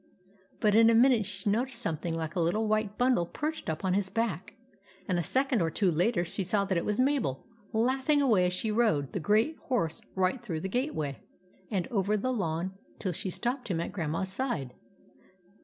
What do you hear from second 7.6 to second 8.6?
laughing away as